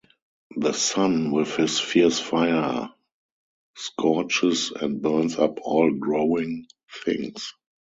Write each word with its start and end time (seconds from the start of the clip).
The 0.57 0.73
sun, 0.73 1.29
with 1.29 1.55
his 1.57 1.79
fierce 1.79 2.19
fire, 2.19 2.89
scorches 3.77 4.71
and 4.71 4.99
burns 4.99 5.35
up 5.37 5.59
all 5.61 5.91
growing 5.91 6.65
things. 7.05 7.53